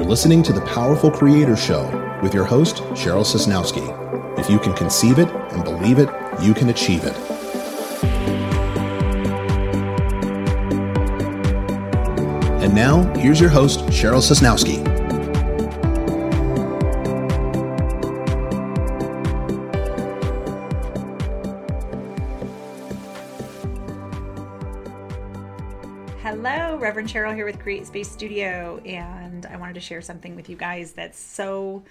You're 0.00 0.08
listening 0.08 0.42
to 0.44 0.54
the 0.54 0.62
Powerful 0.62 1.10
Creator 1.10 1.56
Show 1.56 1.84
with 2.22 2.32
your 2.32 2.46
host, 2.46 2.76
Cheryl 2.94 3.22
Sosnowski. 3.22 3.84
If 4.38 4.48
you 4.48 4.58
can 4.58 4.72
conceive 4.72 5.18
it 5.18 5.28
and 5.28 5.62
believe 5.62 5.98
it, 5.98 6.08
you 6.40 6.54
can 6.54 6.70
achieve 6.70 7.04
it. 7.04 7.14
And 12.62 12.74
now, 12.74 13.02
here's 13.18 13.38
your 13.38 13.50
host, 13.50 13.80
Cheryl 13.88 14.22
Sosnowski. 14.22 14.99
Cheryl 27.10 27.34
here 27.34 27.44
with 27.44 27.58
Create 27.58 27.84
Space 27.88 28.08
Studio, 28.08 28.80
and 28.84 29.44
I 29.46 29.56
wanted 29.56 29.74
to 29.74 29.80
share 29.80 30.00
something 30.00 30.36
with 30.36 30.48
you 30.48 30.54
guys 30.54 30.92
that's 30.92 31.18
so 31.18 31.82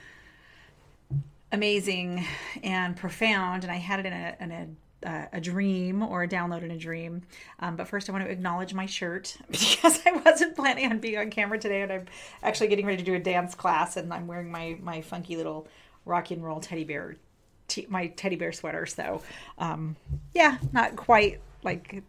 amazing 1.52 2.26
and 2.64 2.96
profound. 2.96 3.63
And 3.63 3.72
I 3.72 3.76
had 3.76 4.00
it 4.00 4.05
in 4.05 4.13
a, 4.13 4.36
in 4.40 4.52
a 4.52 5.10
uh, 5.10 5.26
a 5.34 5.41
dream 5.41 6.04
or 6.04 6.24
a 6.24 6.27
download 6.27 6.63
in 6.63 6.72
a 6.72 6.77
dream. 6.77 7.24
Um, 7.60 7.76
but 7.76 7.90
first, 7.90 8.08
I 8.08 8.13
want 8.13 8.24
to 8.24 8.32
acknowledge 8.32 8.74
my 8.74 8.86
shirt 8.86 9.36
because 9.52 10.00
I 10.05 10.13
wasn't 10.13 10.55
planning 10.55 10.90
on 10.90 11.00
being 11.00 11.18
on 11.18 11.32
camera 11.32 11.60
today, 11.60 11.82
and 11.82 11.91
I'm 11.91 12.05
actually 12.41 12.70
getting 12.70 12.86
ready 12.86 12.99
to 12.99 13.04
do 13.04 13.13
a 13.13 13.20
dance 13.20 13.55
class, 13.55 13.98
and 13.98 14.13
I'm 14.13 14.26
wearing 14.26 14.49
my 14.49 14.77
my 14.82 15.02
funky 15.02 15.36
little 15.36 15.68
rock 16.05 16.32
and 16.32 16.41
roll 16.41 16.62
teddy 16.62 16.86
bear, 16.86 17.18
t- 17.68 17.88
my 17.90 18.08
teddy 18.08 18.38
bear 18.38 18.54
sweater. 18.54 18.86
So, 18.86 19.22
um, 19.58 19.98
yeah, 20.34 20.60
not 20.72 20.96
quite 20.96 21.41
like 21.62 22.04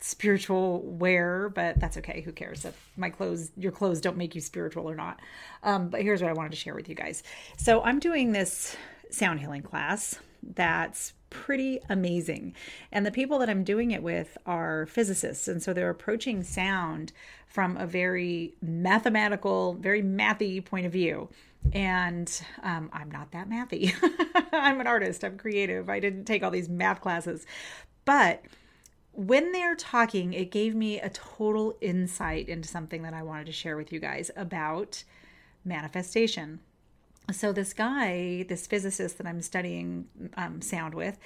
spiritual 0.00 0.82
wear, 0.82 1.48
but 1.48 1.78
that's 1.78 1.96
okay. 1.98 2.22
Who 2.22 2.32
cares 2.32 2.64
if 2.64 2.90
my 2.96 3.10
clothes, 3.10 3.50
your 3.56 3.72
clothes 3.72 4.00
don't 4.00 4.16
make 4.16 4.34
you 4.34 4.40
spiritual 4.40 4.88
or 4.88 4.94
not? 4.94 5.20
Um, 5.62 5.88
but 5.88 6.02
here's 6.02 6.22
what 6.22 6.30
I 6.30 6.34
wanted 6.34 6.50
to 6.50 6.56
share 6.56 6.74
with 6.74 6.88
you 6.88 6.94
guys. 6.94 7.22
So 7.56 7.82
I'm 7.82 7.98
doing 7.98 8.32
this 8.32 8.76
sound 9.10 9.40
healing 9.40 9.62
class 9.62 10.18
that's 10.42 11.12
pretty 11.28 11.80
amazing. 11.88 12.54
And 12.90 13.06
the 13.06 13.10
people 13.10 13.38
that 13.38 13.50
I'm 13.50 13.64
doing 13.64 13.92
it 13.92 14.02
with 14.02 14.36
are 14.46 14.86
physicists. 14.86 15.48
And 15.48 15.62
so 15.62 15.72
they're 15.72 15.90
approaching 15.90 16.42
sound 16.42 17.12
from 17.46 17.76
a 17.76 17.86
very 17.86 18.54
mathematical, 18.60 19.74
very 19.74 20.02
mathy 20.02 20.64
point 20.64 20.86
of 20.86 20.92
view. 20.92 21.28
And 21.72 22.42
um, 22.62 22.90
I'm 22.92 23.10
not 23.10 23.32
that 23.32 23.48
mathy. 23.48 23.92
I'm 24.52 24.80
an 24.80 24.86
artist, 24.86 25.24
I'm 25.24 25.36
creative. 25.36 25.88
I 25.90 26.00
didn't 26.00 26.24
take 26.24 26.42
all 26.42 26.50
these 26.50 26.68
math 26.68 27.00
classes. 27.00 27.46
But 28.04 28.42
when 29.20 29.52
they're 29.52 29.74
talking, 29.74 30.32
it 30.32 30.50
gave 30.50 30.74
me 30.74 30.98
a 30.98 31.10
total 31.10 31.76
insight 31.82 32.48
into 32.48 32.66
something 32.66 33.02
that 33.02 33.12
I 33.12 33.22
wanted 33.22 33.44
to 33.46 33.52
share 33.52 33.76
with 33.76 33.92
you 33.92 34.00
guys 34.00 34.30
about 34.34 35.04
manifestation. 35.62 36.60
So, 37.30 37.52
this 37.52 37.74
guy, 37.74 38.46
this 38.48 38.66
physicist 38.66 39.18
that 39.18 39.26
I'm 39.26 39.42
studying 39.42 40.08
um, 40.38 40.62
sound 40.62 40.94
with, 40.94 41.18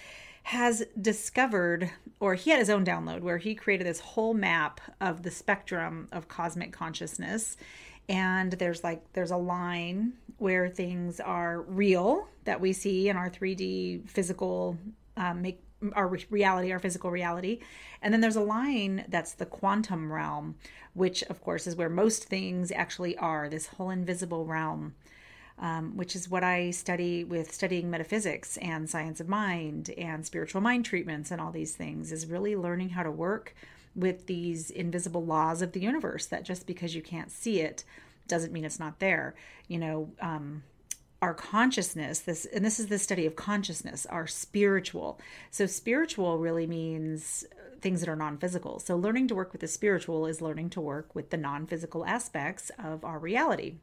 has 0.43 0.85
discovered, 1.01 1.89
or 2.19 2.35
he 2.35 2.51
had 2.51 2.59
his 2.59 2.69
own 2.69 2.85
download 2.85 3.21
where 3.21 3.39
he 3.39 3.55
created 3.55 3.87
this 3.87 4.01
whole 4.01 4.35
map 4.35 4.81
of 5.01 5.23
the 5.23 5.31
spectrum 5.31 6.09
of 6.11 6.27
cosmic 6.27 6.73
consciousness. 6.73 7.57
And 8.09 8.55
there's 8.55 8.83
like, 8.83 9.05
there's 9.13 9.31
a 9.31 9.37
line 9.37 10.15
where 10.39 10.69
things 10.69 11.21
are 11.21 11.61
real 11.63 12.27
that 12.43 12.61
we 12.61 12.73
see 12.73 13.09
in 13.09 13.17
our 13.17 13.31
3D 13.31 14.11
physical 14.11 14.77
um, 15.17 15.43
make 15.43 15.61
our 15.95 16.09
reality, 16.31 16.73
our 16.73 16.79
physical 16.79 17.11
reality. 17.11 17.61
And 18.03 18.13
then 18.13 18.21
there's 18.21 18.37
a 18.37 18.41
line 18.41 19.05
that's 19.09 19.33
the 19.33 19.47
quantum 19.47 20.13
realm, 20.13 20.57
which 20.95 21.23
of 21.25 21.43
course 21.43 21.67
is 21.67 21.77
where 21.77 21.89
most 21.89 22.25
things 22.25 22.71
actually 22.73 23.17
are, 23.19 23.49
this 23.49 23.67
whole 23.67 23.91
invisible 23.91 24.47
realm. 24.47 24.95
Um, 25.57 25.97
which 25.97 26.17
is 26.17 26.29
what 26.29 26.43
I 26.43 26.73
study 26.73 27.23
with 27.23 27.55
studying 27.55 27.89
metaphysics 27.89 28.57
and 28.57 28.91
science 28.91 29.21
of 29.21 29.29
mind 29.29 29.91
and 29.91 30.27
spiritual 30.27 30.61
mind 30.61 30.85
treatments 30.85 31.31
and 31.31 31.41
all 31.41 31.53
these 31.53 31.77
things 31.77 32.11
is 32.11 32.27
really 32.27 32.57
learning 32.57 32.89
how 32.89 33.05
to 33.05 33.11
work 33.13 33.55
with 33.95 34.27
these 34.27 34.71
invisible 34.71 35.25
laws 35.25 35.63
of 35.63 35.71
the 35.71 35.79
universe 35.79 36.27
that 36.27 36.43
just 36.43 36.67
because 36.67 36.97
you 36.97 37.03
can't 37.03 37.31
see 37.31 37.61
it 37.61 37.85
doesn't 38.27 38.53
mean 38.53 38.65
it's 38.65 38.81
not 38.81 38.99
there. 38.99 39.35
You 39.69 39.79
know, 39.79 40.11
um, 40.21 40.63
our 41.25 41.33
consciousness 41.33 42.19
this 42.19 42.45
and 42.45 42.63
this 42.63 42.79
is 42.79 42.89
the 42.89 42.99
study 42.99 43.25
of 43.25 43.35
consciousness 43.35 44.05
our 44.07 44.27
spiritual. 44.27 45.19
So 45.51 45.65
spiritual 45.65 46.39
really 46.39 46.67
means 46.67 47.47
things 47.81 48.01
that 48.01 48.11
are 48.11 48.17
non-physical. 48.17 48.79
So 48.79 48.95
learning 48.95 49.29
to 49.29 49.35
work 49.35 49.53
with 49.53 49.63
the 49.63 49.69
spiritual 49.69 50.27
is 50.27 50.43
learning 50.43 50.69
to 50.71 50.83
work 50.83 51.15
with 51.15 51.31
the 51.31 51.39
non-physical 51.39 52.05
aspects 52.05 52.71
of 52.79 53.07
our 53.07 53.19
reality. 53.19 53.77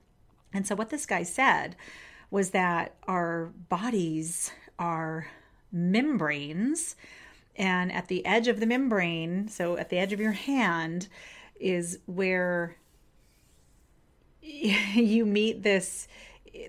And 0.53 0.68
so 0.68 0.75
what 0.75 0.91
this 0.91 1.07
guy 1.07 1.24
said 1.24 1.75
was 2.29 2.52
that 2.52 2.94
our 3.07 3.52
bodies 3.69 4.52
are 4.78 5.28
membranes 5.72 6.96
and 7.56 7.91
at 7.91 8.08
the 8.08 8.23
edge 8.23 8.47
of 8.47 8.59
the 8.59 8.68
membrane 8.68 9.47
so 9.47 9.78
at 9.78 9.90
the 9.90 9.97
edge 9.97 10.13
of 10.13 10.19
your 10.19 10.34
hand 10.34 11.08
is 11.59 11.97
where 12.06 12.75
you 14.41 15.25
meet 15.25 15.63
this 15.63 16.08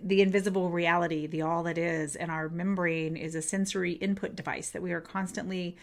the 0.03 0.23
invisible 0.23 0.71
reality, 0.71 1.27
the 1.27 1.43
all 1.43 1.63
that 1.65 1.79
is, 1.79 2.17
and 2.17 2.31
our 2.31 2.49
membrane 2.49 3.17
is 3.17 3.35
a 3.35 3.43
sensory 3.43 3.93
input 3.93 4.37
device 4.37 4.71
that 4.71 4.83
we 4.83 4.93
are 4.93 5.01
constantly 5.01 5.77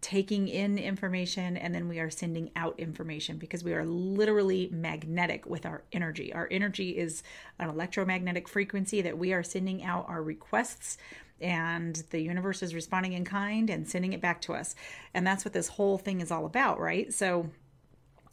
taking 0.00 0.46
in 0.46 0.78
information 0.78 1.56
and 1.56 1.74
then 1.74 1.88
we 1.88 1.98
are 1.98 2.10
sending 2.10 2.50
out 2.54 2.78
information 2.78 3.38
because 3.38 3.64
we 3.64 3.72
are 3.72 3.84
literally 3.84 4.68
magnetic 4.70 5.46
with 5.46 5.66
our 5.66 5.82
energy. 5.92 6.32
Our 6.32 6.46
energy 6.50 6.90
is 6.90 7.22
an 7.58 7.68
electromagnetic 7.68 8.48
frequency 8.48 9.02
that 9.02 9.18
we 9.18 9.32
are 9.32 9.42
sending 9.42 9.82
out 9.82 10.06
our 10.08 10.22
requests 10.22 10.98
and 11.40 12.02
the 12.10 12.20
universe 12.20 12.62
is 12.62 12.74
responding 12.74 13.14
in 13.14 13.24
kind 13.24 13.68
and 13.68 13.88
sending 13.88 14.12
it 14.12 14.20
back 14.20 14.40
to 14.42 14.54
us. 14.54 14.74
And 15.12 15.26
that's 15.26 15.44
what 15.44 15.52
this 15.54 15.68
whole 15.68 15.98
thing 15.98 16.20
is 16.20 16.30
all 16.30 16.46
about, 16.46 16.78
right? 16.78 17.12
So 17.12 17.50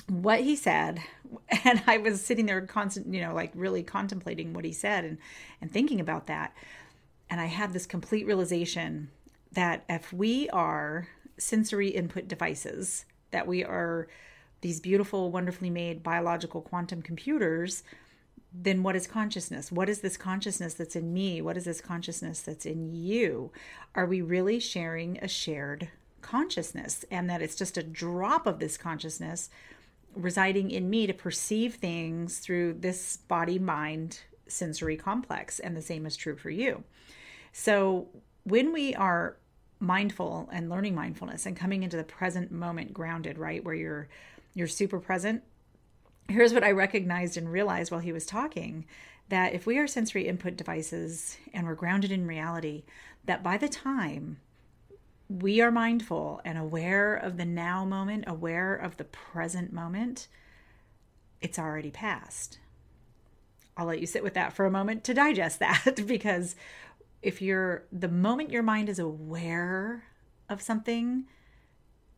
what 0.09 0.41
he 0.41 0.56
said 0.56 1.02
and 1.64 1.81
i 1.88 1.97
was 1.97 2.24
sitting 2.24 2.46
there 2.46 2.62
constant 2.62 3.14
you 3.14 3.22
know 3.22 3.34
like 3.34 3.52
really 3.56 3.84
contemplating 3.84 4.53
what 4.53 4.66
he 4.66 4.72
said 4.72 5.03
and 5.03 5.18
and 5.62 5.72
thinking 5.72 6.00
about 6.00 6.28
that. 6.28 6.53
And 7.30 7.40
i 7.41 7.46
had 7.46 7.74
this 7.74 7.86
complete 7.86 8.25
realization 8.25 9.09
that 9.52 9.84
if 9.90 10.12
we 10.13 10.50
are 10.50 11.08
sensory 11.38 11.90
input 11.90 12.28
devices 12.28 13.06
that 13.31 13.47
we 13.47 13.63
are 13.63 14.08
these 14.62 14.80
beautiful 14.80 15.31
wonderfully 15.31 15.69
made 15.69 16.03
biological 16.03 16.62
quantum 16.62 17.02
computers 17.02 17.84
then 18.53 18.84
what 18.84 18.96
is 18.96 19.08
consciousness? 19.08 19.72
What 19.72 19.90
is 19.90 20.02
this 20.02 20.16
consciousness 20.16 20.75
that's 20.75 20.96
in 20.96 21.12
me? 21.12 21.42
What 21.42 21.58
is 21.58 21.66
this 21.66 21.81
consciousness 21.81 22.42
that's 22.42 22.66
in 22.66 22.94
you? 22.94 23.52
Are 23.96 24.06
we 24.06 24.22
really 24.22 24.59
sharing 24.59 25.18
a 25.18 25.28
shared 25.28 25.90
consciousness? 26.22 27.03
And 27.09 27.28
that 27.30 27.42
it's 27.42 27.56
just 27.56 27.78
a 27.78 27.84
drop 27.84 28.46
of 28.46 28.59
this 28.59 28.78
consciousness 28.78 29.50
residing 30.16 30.72
in 30.72 30.90
me 30.90 31.07
to 31.07 31.13
perceive 31.13 31.75
things 31.75 32.40
through 32.40 32.74
this 32.74 33.18
body 33.18 33.59
mind 33.59 34.19
sensory 34.47 34.97
complex 34.97 35.59
and 35.59 35.75
the 35.75 35.81
same 35.81 36.06
is 36.06 36.16
true 36.16 36.35
for 36.35 36.50
you. 36.50 36.84
So 37.51 38.07
when 38.44 38.74
we 38.74 38.94
are 38.96 39.38
mindful 39.79 40.50
and 40.51 40.69
learning 40.69 40.96
mindfulness 40.96 41.46
and 41.46 41.57
coming 41.57 41.84
into 41.84 41.97
the 41.97 42.03
present 42.03 42.51
moment 42.51 42.94
grounded 42.94 43.38
right 43.38 43.63
where 43.66 43.75
you're 43.75 44.07
you're 44.53 44.68
super 44.68 44.97
present 44.97 45.44
here's 46.30 46.53
what 46.53 46.63
i 46.63 46.72
recognized 46.72 47.35
and 47.35 47.51
realized 47.51 47.91
while 47.91 48.00
he 48.00 48.13
was 48.13 48.25
talking 48.25 48.85
that 49.28 49.53
if 49.53 49.66
we 49.66 49.78
are 49.78 49.85
sensory 49.85 50.25
input 50.25 50.56
devices 50.56 51.38
and 51.53 51.68
we're 51.68 51.75
grounded 51.75 52.13
in 52.13 52.25
reality 52.25 52.84
that 53.25 53.44
by 53.44 53.57
the 53.57 53.68
time 53.68 54.38
we 55.29 55.61
are 55.61 55.72
mindful 55.72 56.41
and 56.45 56.57
aware 56.57 57.16
of 57.16 57.38
the 57.38 57.45
now 57.45 57.85
moment, 57.85 58.25
aware 58.28 58.75
of 58.75 58.97
the 58.97 59.03
present 59.03 59.72
moment, 59.72 60.28
it's 61.42 61.59
already 61.59 61.92
past. 61.92 62.59
I'll 63.75 63.88
let 63.88 64.00
you 64.00 64.07
sit 64.07 64.24
with 64.24 64.36
that 64.36 64.53
for 64.53 64.65
a 64.65 64.71
moment 64.71 65.03
to 65.06 65.13
digest 65.13 65.59
that 65.59 66.01
because 66.07 66.56
if 67.21 67.42
you're 67.42 67.86
the 67.92 68.09
moment 68.09 68.51
your 68.51 68.63
mind 68.63 68.89
is 68.89 69.00
aware 69.00 70.03
of 70.50 70.62
something, 70.62 71.25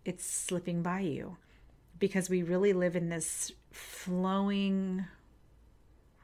it's 0.03 0.25
slipping 0.25 0.81
by 0.81 1.00
you 1.00 1.38
because 1.97 2.30
we 2.30 2.44
really 2.44 2.74
live 2.74 2.95
in 2.95 3.09
this 3.09 3.51
flowing 3.71 5.06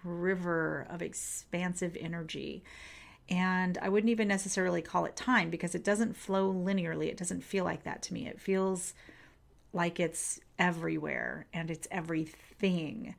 river 0.03 0.87
of 0.89 1.01
expansive 1.01 1.95
energy 1.99 2.63
and 3.29 3.77
I 3.81 3.89
wouldn't 3.89 4.09
even 4.09 4.27
necessarily 4.27 4.81
call 4.81 5.05
it 5.05 5.15
time 5.15 5.49
because 5.49 5.73
it 5.75 5.83
doesn't 5.83 6.17
flow 6.17 6.53
linearly. 6.53 7.07
It 7.07 7.17
doesn't 7.17 7.43
feel 7.43 7.63
like 7.63 7.83
that 7.83 8.01
to 8.03 8.13
me. 8.13 8.27
It 8.27 8.39
feels 8.39 8.93
like 9.73 9.99
it's 9.99 10.39
everywhere 10.59 11.45
and 11.53 11.71
it's 11.71 11.87
everything. 11.91 13.15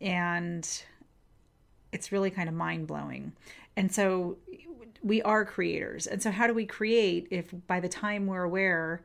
And 0.00 0.68
it's 1.92 2.10
really 2.10 2.30
kind 2.30 2.48
of 2.48 2.54
mind 2.54 2.86
blowing. 2.86 3.32
And 3.76 3.92
so 3.92 4.38
we 5.02 5.22
are 5.22 5.44
creators. 5.44 6.06
And 6.06 6.22
so, 6.22 6.30
how 6.30 6.46
do 6.46 6.54
we 6.54 6.66
create 6.66 7.28
if 7.30 7.52
by 7.66 7.80
the 7.80 7.88
time 7.88 8.26
we're 8.26 8.44
aware 8.44 9.02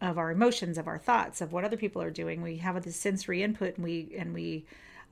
of 0.00 0.18
our 0.18 0.30
emotions, 0.30 0.78
of 0.78 0.86
our 0.86 0.98
thoughts, 0.98 1.40
of 1.40 1.52
what 1.52 1.64
other 1.64 1.76
people 1.76 2.02
are 2.02 2.10
doing, 2.10 2.42
we 2.42 2.58
have 2.58 2.82
this 2.82 2.96
sensory 2.96 3.42
input 3.42 3.76
and 3.76 3.84
we, 3.84 4.14
and 4.16 4.34
we, 4.34 4.64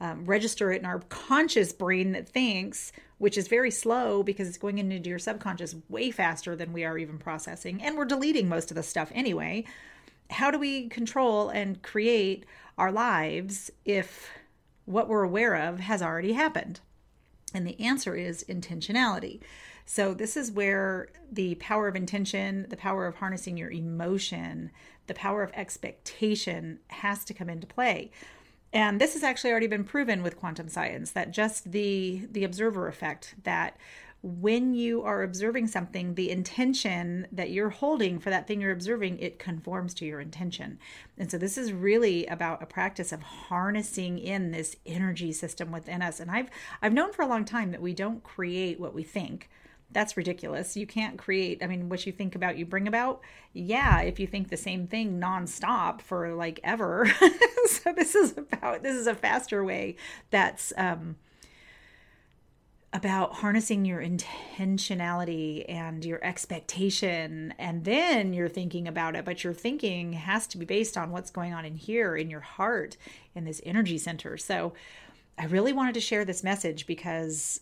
um, 0.03 0.25
register 0.27 0.73
it 0.73 0.81
in 0.81 0.85
our 0.85 0.99
conscious 1.09 1.73
brain 1.73 2.11
that 2.11 2.29
thinks, 2.29 2.91
which 3.19 3.39
is 3.39 3.47
very 3.47 3.71
slow 3.71 4.25
because 4.25 4.49
it's 4.49 4.59
going 4.59 4.79
into 4.79 5.09
your 5.09 5.21
subconscious 5.21 5.77
way 5.89 6.11
faster 6.11 6.57
than 6.57 6.73
we 6.73 6.85
are 6.85 6.99
even 6.99 7.19
processing. 7.19 7.81
And 7.81 7.97
we're 7.97 8.05
deleting 8.05 8.49
most 8.49 8.73
of 8.73 8.75
the 8.75 8.83
stuff 8.83 9.13
anyway. 9.15 9.65
How 10.29 10.51
do 10.51 10.59
we 10.59 10.89
control 10.89 11.51
and 11.51 11.81
create 11.83 12.45
our 12.77 12.91
lives 12.91 13.71
if 13.85 14.29
what 14.87 15.09
we're 15.09 15.23
aware 15.23 15.55
of 15.55 15.79
has 15.79 16.03
already 16.03 16.33
happened? 16.33 16.81
And 17.55 17.65
the 17.65 17.79
answer 17.81 18.17
is 18.17 18.45
intentionality. 18.49 19.41
So, 19.85 20.15
this 20.15 20.37
is 20.37 20.51
where 20.51 21.09
the 21.31 21.57
power 21.57 21.87
of 21.87 21.95
intention, 21.95 22.67
the 22.71 22.77
power 22.77 23.07
of 23.07 23.17
harnessing 23.17 23.57
your 23.57 23.71
emotion, 23.71 24.71
the 25.07 25.15
power 25.15 25.43
of 25.43 25.53
expectation 25.55 26.81
has 26.89 27.25
to 27.27 27.35
come 27.35 27.51
into 27.51 27.67
play. 27.67 28.11
And 28.73 29.01
this 29.01 29.15
has 29.15 29.23
actually 29.23 29.51
already 29.51 29.67
been 29.67 29.85
proven 29.85 30.23
with 30.23 30.39
quantum 30.39 30.69
science 30.69 31.11
that 31.13 31.31
just 31.31 31.73
the 31.73 32.27
the 32.31 32.45
observer 32.45 32.89
effect 32.89 33.35
that 33.45 33.77
when 34.23 34.73
you 34.73 35.03
are 35.03 35.25
observing 35.25 35.67
something, 35.67 36.15
the 36.15 36.31
intention 36.31 37.27
that 37.33 37.51
you're 37.51 37.71
holding 37.71 38.21
for 38.21 38.31
that 38.31 38.47
thing 38.47 38.61
you're 38.61 38.71
observing, 38.71 39.19
it 39.19 39.41
conforms 39.41 39.93
to 39.95 40.05
your 40.05 40.21
intention. 40.21 40.79
And 41.19 41.29
so 41.29 41.39
this 41.39 41.59
is 41.59 41.73
really 41.73 42.25
about 42.27 42.63
a 42.63 42.67
practice 42.67 43.11
of 43.11 43.21
harnessing 43.21 44.21
in 44.21 44.53
this 44.53 44.77
energy 44.87 45.33
system 45.33 45.73
within 45.73 46.03
us. 46.03 46.21
And 46.21 46.31
I've 46.31 46.51
I've 46.81 46.93
known 46.93 47.13
for 47.13 47.23
a 47.23 47.29
long 47.29 47.45
time 47.45 47.73
that 47.73 47.83
we 47.83 47.95
don't 47.95 48.23
create 48.23 48.79
what 48.79 48.95
we 48.95 49.03
think 49.03 49.51
that's 49.93 50.17
ridiculous. 50.17 50.77
You 50.77 50.87
can't 50.87 51.19
create, 51.19 51.63
I 51.63 51.67
mean, 51.67 51.89
what 51.89 52.07
you 52.07 52.13
think 52.13 52.35
about, 52.35 52.57
you 52.57 52.67
bring 52.67 52.89
about. 52.89 53.21
Yeah, 53.53 54.01
if 54.01 54.19
you 54.19 54.27
think 54.27 54.49
the 54.49 54.57
same 54.57 54.87
thing 54.87 55.21
nonstop 55.21 56.01
for 56.01 56.35
like 56.35 56.61
ever. 56.65 57.11
so 57.67 57.93
this 57.93 58.15
is 58.15 58.37
about, 58.37 58.83
this 58.83 58.97
is 58.97 59.07
a 59.07 59.15
faster 59.15 59.63
way 59.65 59.97
that's 60.31 60.73
um, 60.77 61.17
about 62.93 63.35
harnessing 63.37 63.85
your 63.85 64.03
intentionality 64.03 65.65
and 65.69 66.05
your 66.05 66.23
expectation. 66.25 67.55
And 67.59 67.85
then 67.85 68.33
you're 68.33 68.49
thinking 68.49 68.87
about 68.87 69.17
it, 69.17 69.25
but 69.25 69.45
your 69.45 69.55
thinking 69.55 70.13
has 70.13 70.47
to 70.49 70.59
be 70.59 70.67
based 70.67 70.97
on 70.97 71.11
what's 71.11 71.31
going 71.31 71.55
on 71.55 71.65
in 71.65 71.77
here, 71.77 72.17
in 72.17 72.31
your 72.31 72.41
heart, 72.41 72.97
in 73.35 73.45
this 73.45 73.61
energy 73.65 73.99
center. 73.99 74.37
So 74.37 74.75
I 75.39 75.47
really 75.47 75.73
wanted 75.73 75.95
to 75.95 76.01
share 76.01 76.25
this 76.25 76.45
message 76.45 76.87
because 76.87 77.61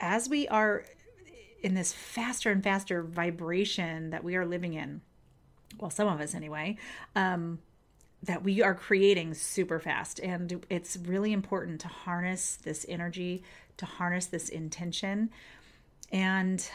as 0.00 0.28
we 0.28 0.48
are 0.48 0.84
in 1.62 1.74
this 1.74 1.92
faster 1.92 2.50
and 2.50 2.62
faster 2.62 3.02
vibration 3.02 4.10
that 4.10 4.24
we 4.24 4.36
are 4.36 4.44
living 4.44 4.74
in 4.74 5.00
well 5.78 5.90
some 5.90 6.08
of 6.08 6.20
us 6.20 6.34
anyway 6.34 6.76
um, 7.16 7.58
that 8.22 8.42
we 8.44 8.62
are 8.62 8.74
creating 8.74 9.34
super 9.34 9.80
fast. 9.80 10.20
And 10.20 10.64
it's 10.70 10.96
really 10.96 11.32
important 11.32 11.80
to 11.80 11.88
harness 11.88 12.56
this 12.62 12.86
energy 12.88 13.42
to 13.78 13.86
harness 13.86 14.26
this 14.26 14.48
intention. 14.48 15.30
And 16.10 16.66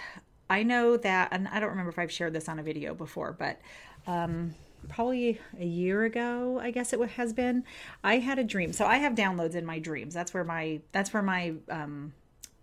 i 0.49 0.63
know 0.63 0.95
that 0.95 1.27
and 1.31 1.45
i 1.49 1.59
don't 1.59 1.71
remember 1.71 1.89
if 1.89 1.99
i've 1.99 2.11
shared 2.11 2.31
this 2.31 2.47
on 2.47 2.57
a 2.57 2.63
video 2.63 2.93
before 2.95 3.33
but 3.33 3.59
um, 4.07 4.55
probably 4.87 5.41
a 5.59 5.65
year 5.65 6.05
ago 6.05 6.57
i 6.61 6.71
guess 6.71 6.93
it 6.93 7.09
has 7.09 7.33
been 7.33 7.65
i 8.01 8.17
had 8.17 8.39
a 8.39 8.43
dream. 8.45 8.71
So 8.71 8.85
i 8.85 8.97
have 8.97 9.13
downloads 9.13 9.55
in 9.55 9.65
my 9.65 9.79
dreams. 9.79 10.13
That's 10.13 10.33
where 10.33 10.45
my 10.45 10.79
that's 10.93 11.13
where 11.13 11.23
my 11.23 11.55
um, 11.69 12.13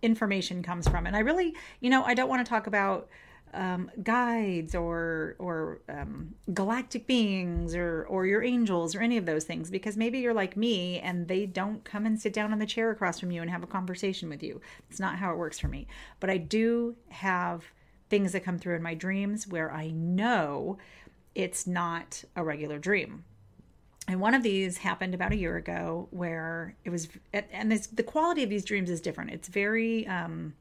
information 0.01 0.63
comes 0.63 0.87
from. 0.87 1.05
And 1.07 1.15
I 1.15 1.19
really, 1.19 1.53
you 1.79 1.89
know, 1.89 2.03
I 2.03 2.13
don't 2.13 2.29
want 2.29 2.45
to 2.45 2.49
talk 2.49 2.67
about 2.67 3.09
um, 3.53 3.89
guides 4.03 4.75
or 4.75 5.35
or 5.39 5.79
um, 5.87 6.35
galactic 6.53 7.07
beings 7.07 7.73
or 7.73 8.05
or 8.09 8.25
your 8.25 8.43
angels 8.43 8.95
or 8.95 9.01
any 9.01 9.17
of 9.17 9.25
those 9.25 9.45
things 9.45 9.71
because 9.71 9.95
maybe 9.95 10.19
you're 10.19 10.33
like 10.33 10.57
me 10.57 10.99
and 10.99 11.27
they 11.27 11.45
don't 11.45 11.83
come 11.85 12.05
and 12.05 12.19
sit 12.19 12.33
down 12.33 12.51
on 12.51 12.59
the 12.59 12.65
chair 12.65 12.91
across 12.91 13.19
from 13.19 13.31
you 13.31 13.41
and 13.41 13.49
have 13.49 13.63
a 13.63 13.67
conversation 13.67 14.29
with 14.29 14.43
you. 14.43 14.59
It's 14.89 14.99
not 14.99 15.17
how 15.17 15.31
it 15.31 15.37
works 15.37 15.57
for 15.57 15.69
me. 15.69 15.87
But 16.19 16.29
I 16.29 16.37
do 16.37 16.95
have 17.09 17.63
things 18.09 18.33
that 18.33 18.43
come 18.43 18.59
through 18.59 18.75
in 18.75 18.83
my 18.83 18.93
dreams 18.93 19.47
where 19.47 19.71
I 19.71 19.89
know 19.89 20.77
it's 21.33 21.65
not 21.65 22.23
a 22.35 22.43
regular 22.43 22.77
dream 22.77 23.23
and 24.07 24.21
one 24.21 24.33
of 24.33 24.43
these 24.43 24.77
happened 24.77 25.13
about 25.13 25.31
a 25.31 25.35
year 25.35 25.57
ago 25.57 26.07
where 26.11 26.75
it 26.83 26.89
was 26.89 27.07
and 27.33 27.71
this, 27.71 27.87
the 27.87 28.03
quality 28.03 28.43
of 28.43 28.49
these 28.49 28.65
dreams 28.65 28.89
is 28.89 29.01
different. 29.01 29.31
It's 29.31 29.47
very 29.47 30.07
um 30.07 30.53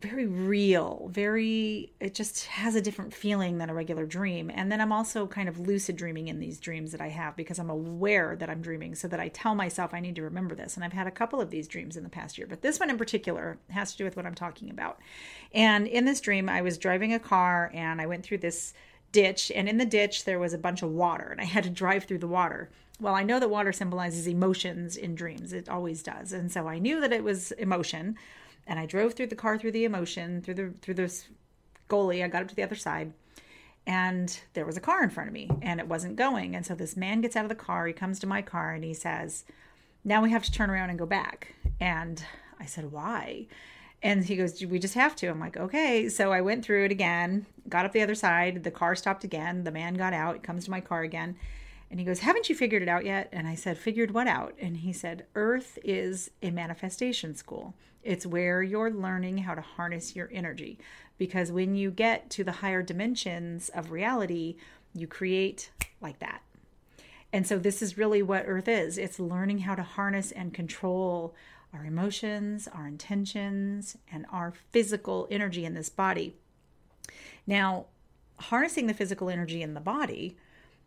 very 0.00 0.26
real 0.26 1.08
very 1.10 1.90
it 1.98 2.14
just 2.14 2.44
has 2.44 2.74
a 2.74 2.80
different 2.82 3.14
feeling 3.14 3.56
than 3.56 3.70
a 3.70 3.74
regular 3.74 4.04
dream. 4.04 4.50
And 4.52 4.70
then 4.70 4.82
i'm 4.82 4.92
also 4.92 5.26
kind 5.26 5.48
of 5.48 5.58
lucid 5.58 5.96
dreaming 5.96 6.28
in 6.28 6.40
these 6.40 6.60
dreams 6.60 6.92
that 6.92 7.00
i 7.00 7.08
have 7.08 7.36
because 7.36 7.58
i'm 7.58 7.70
aware 7.70 8.36
that 8.36 8.50
i'm 8.50 8.60
dreaming 8.60 8.94
so 8.94 9.08
that 9.08 9.18
i 9.18 9.28
tell 9.28 9.54
myself 9.54 9.94
i 9.94 10.00
need 10.00 10.16
to 10.16 10.22
remember 10.22 10.54
this. 10.54 10.76
And 10.76 10.84
i've 10.84 10.92
had 10.92 11.06
a 11.06 11.10
couple 11.10 11.40
of 11.40 11.48
these 11.48 11.66
dreams 11.66 11.96
in 11.96 12.02
the 12.02 12.10
past 12.10 12.36
year 12.36 12.46
but 12.46 12.60
this 12.60 12.78
one 12.78 12.90
in 12.90 12.98
particular 12.98 13.56
has 13.70 13.92
to 13.92 13.98
do 13.98 14.04
with 14.04 14.14
what 14.14 14.26
i'm 14.26 14.34
talking 14.34 14.68
about. 14.68 15.00
And 15.54 15.86
in 15.86 16.04
this 16.04 16.20
dream 16.20 16.50
i 16.50 16.60
was 16.60 16.76
driving 16.76 17.14
a 17.14 17.18
car 17.18 17.70
and 17.72 17.98
i 17.98 18.06
went 18.06 18.24
through 18.24 18.38
this 18.38 18.74
ditch, 19.14 19.52
and 19.54 19.68
in 19.68 19.78
the 19.78 19.86
ditch 19.86 20.24
there 20.24 20.40
was 20.40 20.52
a 20.52 20.58
bunch 20.58 20.82
of 20.82 20.90
water, 20.90 21.28
and 21.30 21.40
I 21.40 21.44
had 21.44 21.64
to 21.64 21.70
drive 21.70 22.04
through 22.04 22.18
the 22.18 22.26
water. 22.26 22.68
Well, 23.00 23.14
I 23.14 23.22
know 23.22 23.40
that 23.40 23.48
water 23.48 23.72
symbolizes 23.72 24.26
emotions 24.26 24.96
in 24.96 25.14
dreams, 25.14 25.52
it 25.52 25.68
always 25.68 26.02
does. 26.02 26.32
And 26.32 26.50
so 26.52 26.68
I 26.68 26.78
knew 26.78 27.00
that 27.00 27.12
it 27.12 27.24
was 27.24 27.52
emotion, 27.52 28.16
and 28.66 28.78
I 28.78 28.86
drove 28.86 29.14
through 29.14 29.28
the 29.28 29.36
car 29.36 29.56
through 29.56 29.72
the 29.72 29.84
emotion, 29.84 30.42
through 30.42 30.54
the 30.54 30.74
through 30.82 30.94
this 30.94 31.28
goalie. 31.88 32.24
I 32.24 32.28
got 32.28 32.42
up 32.42 32.48
to 32.48 32.56
the 32.56 32.64
other 32.64 32.74
side, 32.74 33.12
and 33.86 34.38
there 34.54 34.66
was 34.66 34.76
a 34.76 34.80
car 34.88 35.02
in 35.04 35.10
front 35.10 35.28
of 35.28 35.34
me, 35.34 35.48
and 35.62 35.78
it 35.78 35.88
wasn't 35.88 36.16
going. 36.16 36.56
And 36.56 36.66
so 36.66 36.74
this 36.74 36.96
man 36.96 37.20
gets 37.20 37.36
out 37.36 37.44
of 37.44 37.48
the 37.48 37.54
car, 37.54 37.86
he 37.86 37.92
comes 37.92 38.18
to 38.18 38.26
my 38.26 38.42
car, 38.42 38.72
and 38.72 38.82
he 38.82 38.94
says, 38.94 39.44
Now 40.02 40.22
we 40.22 40.30
have 40.32 40.42
to 40.42 40.52
turn 40.52 40.70
around 40.70 40.90
and 40.90 40.98
go 40.98 41.06
back. 41.06 41.54
And 41.80 42.24
I 42.58 42.66
said, 42.66 42.90
Why? 42.90 43.46
And 44.04 44.22
he 44.22 44.36
goes, 44.36 44.62
We 44.64 44.78
just 44.78 44.94
have 44.94 45.16
to. 45.16 45.28
I'm 45.28 45.40
like, 45.40 45.56
Okay. 45.56 46.08
So 46.10 46.30
I 46.30 46.42
went 46.42 46.64
through 46.64 46.84
it 46.84 46.92
again, 46.92 47.46
got 47.68 47.86
up 47.86 47.92
the 47.92 48.02
other 48.02 48.14
side. 48.14 48.62
The 48.62 48.70
car 48.70 48.94
stopped 48.94 49.24
again. 49.24 49.64
The 49.64 49.72
man 49.72 49.94
got 49.94 50.12
out, 50.12 50.44
comes 50.44 50.66
to 50.66 50.70
my 50.70 50.80
car 50.80 51.00
again. 51.00 51.36
And 51.90 51.98
he 51.98 52.06
goes, 52.06 52.20
Haven't 52.20 52.48
you 52.48 52.54
figured 52.54 52.82
it 52.82 52.88
out 52.88 53.06
yet? 53.06 53.30
And 53.32 53.48
I 53.48 53.54
said, 53.54 53.78
Figured 53.78 54.12
what 54.12 54.28
out? 54.28 54.54
And 54.60 54.76
he 54.76 54.92
said, 54.92 55.24
Earth 55.34 55.78
is 55.82 56.30
a 56.42 56.50
manifestation 56.50 57.34
school. 57.34 57.74
It's 58.02 58.26
where 58.26 58.62
you're 58.62 58.90
learning 58.90 59.38
how 59.38 59.54
to 59.54 59.62
harness 59.62 60.14
your 60.14 60.28
energy. 60.30 60.78
Because 61.16 61.50
when 61.50 61.74
you 61.74 61.90
get 61.90 62.28
to 62.30 62.44
the 62.44 62.52
higher 62.52 62.82
dimensions 62.82 63.70
of 63.70 63.90
reality, 63.90 64.56
you 64.92 65.06
create 65.06 65.70
like 66.02 66.18
that. 66.18 66.42
And 67.32 67.46
so, 67.46 67.58
this 67.58 67.80
is 67.80 67.96
really 67.96 68.22
what 68.22 68.44
Earth 68.46 68.68
is 68.68 68.98
it's 68.98 69.18
learning 69.18 69.60
how 69.60 69.74
to 69.74 69.82
harness 69.82 70.30
and 70.30 70.52
control 70.52 71.34
our 71.74 71.84
emotions, 71.84 72.68
our 72.68 72.86
intentions, 72.86 73.96
and 74.10 74.26
our 74.30 74.52
physical 74.70 75.26
energy 75.30 75.64
in 75.64 75.74
this 75.74 75.88
body. 75.88 76.34
Now, 77.46 77.86
harnessing 78.38 78.86
the 78.86 78.94
physical 78.94 79.28
energy 79.28 79.62
in 79.62 79.74
the 79.74 79.80
body 79.80 80.36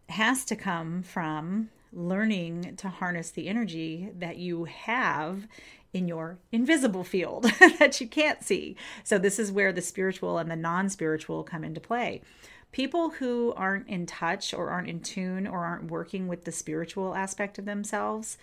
has 0.10 0.46
to 0.46 0.56
come 0.56 1.04
from 1.04 1.70
learning 1.92 2.76
to 2.78 2.90
harness 2.90 3.32
the 3.32 3.48
energy 3.48 4.10
that 4.18 4.38
you 4.38 4.66
have 4.66 5.48
in 5.94 6.08
your 6.08 6.38
invisible 6.52 7.04
field 7.04 7.44
that 7.80 8.00
you 8.00 8.08
can't 8.08 8.44
see. 8.44 8.76
So, 9.04 9.18
this 9.18 9.40
is 9.40 9.52
where 9.52 9.74
the 9.74 9.82
spiritual 9.82 10.38
and 10.38 10.50
the 10.50 10.56
non 10.56 10.90
spiritual 10.90 11.44
come 11.44 11.64
into 11.64 11.82
play. 11.82 12.22
People 12.72 13.12
who 13.12 13.54
aren't 13.56 13.88
in 13.88 14.06
touch 14.06 14.54
or 14.54 14.70
aren't 14.70 14.90
in 14.90 15.00
tune 15.00 15.48
or 15.48 15.66
aren't 15.66 15.90
working 15.90 16.28
with 16.28 16.44
the 16.44 16.52
spiritual 16.52 17.16
aspect 17.16 17.58
of 17.58 17.66
themselves 17.66 18.38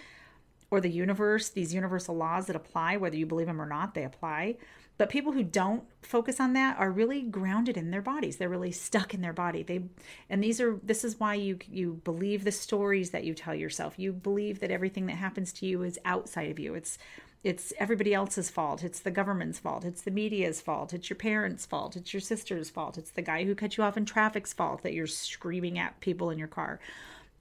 or 0.71 0.81
the 0.81 0.91
universe, 0.91 1.51
these 1.51 1.75
universal 1.75 2.17
laws 2.17 2.47
that 2.47 2.57
apply, 2.57 2.97
whether 2.97 3.17
you 3.17 3.27
believe 3.27 3.47
them 3.47 3.61
or 3.61 3.67
not, 3.67 3.95
they 3.95 4.05
apply. 4.05 4.57
But 4.97 5.11
people 5.11 5.33
who 5.33 5.43
don't 5.43 5.85
focus 6.03 6.39
on 6.39 6.53
that 6.53 6.79
are 6.79 6.91
really 6.91 7.23
grounded 7.23 7.77
in 7.77 7.91
their 7.91 8.03
bodies. 8.03 8.37
They're 8.37 8.49
really 8.49 8.71
stuck 8.71 9.13
in 9.13 9.23
their 9.23 9.33
body. 9.33 9.65
They 9.65 9.85
and 10.31 10.43
these 10.43 10.61
are 10.61 10.79
this 10.85 11.05
is 11.05 11.19
why 11.19 11.35
you 11.35 11.59
you 11.69 12.01
believe 12.05 12.45
the 12.45 12.53
stories 12.53 13.11
that 13.11 13.25
you 13.25 13.35
tell 13.35 13.55
yourself. 13.55 13.99
You 13.99 14.13
believe 14.13 14.61
that 14.61 14.71
everything 14.71 15.07
that 15.07 15.17
happens 15.17 15.53
to 15.55 15.67
you 15.67 15.83
is 15.83 15.99
outside 16.05 16.51
of 16.51 16.61
you. 16.61 16.75
It's 16.75 16.99
it's 17.43 17.73
everybody 17.79 18.15
else's 18.15 18.49
fault. 18.51 18.85
It's 18.85 19.01
the 19.01 19.11
government's 19.11 19.59
fault. 19.59 19.85
It's 19.85 20.03
the 20.03 20.11
media's 20.13 20.61
fault. 20.61 20.95
It's 20.95 21.11
your 21.11 21.17
parents' 21.17 21.67
fault. 21.67 21.97
It's 21.97 22.15
your 22.15 22.21
sister's 22.21 22.71
fault. 22.71 22.97
It's 22.97 23.11
the 23.11 23.21
guy 23.21 23.45
who 23.45 23.55
cut 23.55 23.77
you 23.77 23.85
off 23.85 23.97
in 23.97 24.07
traffic's 24.07 24.53
fault 24.53 24.83
that 24.83 24.95
you're 24.95 25.07
screaming 25.09 25.79
at 25.79 26.01
people 26.01 26.31
in 26.31 26.39
your 26.39 26.49
car. 26.49 26.79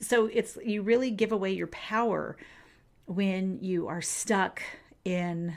So 0.01 0.25
it's 0.33 0.57
you 0.65 0.81
really 0.81 1.11
give 1.11 1.31
away 1.31 1.51
your 1.51 1.67
power 1.67 2.35
when 3.05 3.59
you 3.61 3.87
are 3.87 4.01
stuck 4.01 4.61
in 5.05 5.55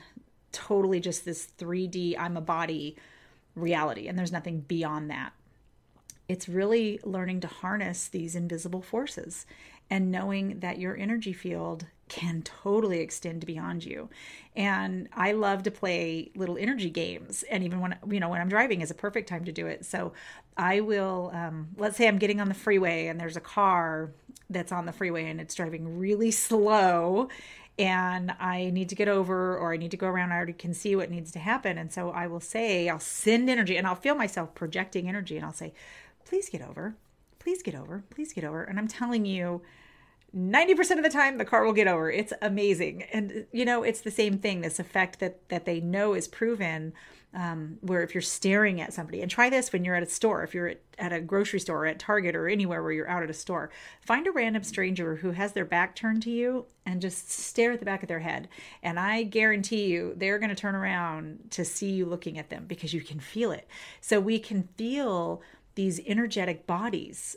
totally 0.52 1.00
just 1.00 1.24
this 1.24 1.48
3D, 1.58 2.16
I'm 2.18 2.36
a 2.36 2.40
body 2.40 2.96
reality, 3.54 4.08
and 4.08 4.18
there's 4.18 4.32
nothing 4.32 4.60
beyond 4.60 5.10
that. 5.10 5.32
It's 6.28 6.48
really 6.48 6.98
learning 7.04 7.40
to 7.40 7.46
harness 7.46 8.08
these 8.08 8.34
invisible 8.34 8.82
forces 8.82 9.46
and 9.90 10.10
knowing 10.10 10.60
that 10.60 10.78
your 10.78 10.96
energy 10.96 11.32
field 11.32 11.86
can 12.08 12.42
totally 12.42 13.00
extend 13.00 13.44
beyond 13.44 13.84
you. 13.84 14.08
And 14.54 15.08
I 15.12 15.32
love 15.32 15.64
to 15.64 15.70
play 15.70 16.30
little 16.36 16.56
energy 16.56 16.90
games. 16.90 17.42
And 17.50 17.64
even 17.64 17.80
when, 17.80 17.96
you 18.08 18.20
know, 18.20 18.28
when 18.28 18.40
I'm 18.40 18.48
driving 18.48 18.80
is 18.80 18.90
a 18.90 18.94
perfect 18.94 19.28
time 19.28 19.44
to 19.44 19.52
do 19.52 19.66
it. 19.66 19.84
So 19.84 20.12
I 20.56 20.80
will, 20.80 21.30
um, 21.34 21.68
let's 21.76 21.96
say 21.96 22.06
I'm 22.06 22.18
getting 22.18 22.40
on 22.40 22.48
the 22.48 22.54
freeway 22.54 23.08
and 23.08 23.20
there's 23.20 23.36
a 23.36 23.40
car 23.40 24.12
that's 24.48 24.70
on 24.70 24.86
the 24.86 24.92
freeway 24.92 25.28
and 25.28 25.40
it's 25.40 25.54
driving 25.54 25.98
really 25.98 26.30
slow 26.30 27.28
and 27.78 28.32
I 28.40 28.70
need 28.70 28.88
to 28.88 28.94
get 28.94 29.08
over 29.08 29.58
or 29.58 29.72
I 29.72 29.76
need 29.76 29.90
to 29.90 29.96
go 29.96 30.06
around. 30.06 30.32
I 30.32 30.36
already 30.36 30.54
can 30.54 30.72
see 30.72 30.96
what 30.96 31.10
needs 31.10 31.30
to 31.32 31.38
happen. 31.38 31.76
And 31.76 31.92
so 31.92 32.10
I 32.10 32.26
will 32.26 32.40
say, 32.40 32.88
I'll 32.88 32.98
send 32.98 33.50
energy 33.50 33.76
and 33.76 33.86
I'll 33.86 33.94
feel 33.94 34.14
myself 34.14 34.54
projecting 34.54 35.08
energy 35.08 35.36
and 35.36 35.44
I'll 35.44 35.52
say, 35.52 35.74
please 36.24 36.48
get 36.48 36.62
over, 36.62 36.96
please 37.46 37.62
get 37.62 37.76
over, 37.76 38.02
please 38.10 38.32
get 38.32 38.42
over. 38.42 38.64
And 38.64 38.76
I'm 38.76 38.88
telling 38.88 39.24
you, 39.24 39.62
90% 40.36 40.96
of 40.96 41.04
the 41.04 41.08
time 41.08 41.38
the 41.38 41.44
car 41.44 41.64
will 41.64 41.72
get 41.72 41.86
over. 41.86 42.10
It's 42.10 42.32
amazing. 42.42 43.04
And 43.12 43.46
you 43.52 43.64
know, 43.64 43.84
it's 43.84 44.00
the 44.00 44.10
same 44.10 44.38
thing, 44.38 44.62
this 44.62 44.80
effect 44.80 45.20
that 45.20 45.48
that 45.48 45.64
they 45.64 45.78
know 45.78 46.14
is 46.14 46.26
proven 46.26 46.92
um, 47.36 47.76
where 47.82 48.02
if 48.02 48.14
you're 48.14 48.22
staring 48.22 48.80
at 48.80 48.94
somebody 48.94 49.20
and 49.20 49.30
try 49.30 49.50
this 49.50 49.72
when 49.72 49.84
you're 49.84 49.94
at 49.94 50.02
a 50.02 50.08
store, 50.08 50.42
if 50.42 50.54
you're 50.54 50.68
at, 50.68 50.80
at 50.98 51.12
a 51.12 51.20
grocery 51.20 51.60
store 51.60 51.84
or 51.84 51.86
at 51.86 51.98
Target 51.98 52.34
or 52.34 52.48
anywhere 52.48 52.82
where 52.82 52.92
you're 52.92 53.08
out 53.08 53.22
at 53.22 53.28
a 53.28 53.34
store, 53.34 53.70
find 54.00 54.26
a 54.26 54.32
random 54.32 54.64
stranger 54.64 55.16
who 55.16 55.32
has 55.32 55.52
their 55.52 55.66
back 55.66 55.94
turned 55.94 56.22
to 56.22 56.30
you 56.30 56.64
and 56.86 57.02
just 57.02 57.30
stare 57.30 57.72
at 57.72 57.78
the 57.78 57.84
back 57.84 58.02
of 58.02 58.08
their 58.08 58.20
head. 58.20 58.48
And 58.82 58.98
I 58.98 59.22
guarantee 59.22 59.86
you 59.86 60.14
they're 60.16 60.38
going 60.38 60.48
to 60.48 60.56
turn 60.56 60.74
around 60.74 61.50
to 61.50 61.64
see 61.64 61.90
you 61.90 62.06
looking 62.06 62.38
at 62.38 62.48
them 62.48 62.64
because 62.66 62.94
you 62.94 63.02
can 63.02 63.20
feel 63.20 63.52
it. 63.52 63.68
So 64.00 64.18
we 64.18 64.38
can 64.38 64.68
feel 64.78 65.42
these 65.76 66.00
energetic 66.06 66.66
bodies 66.66 67.36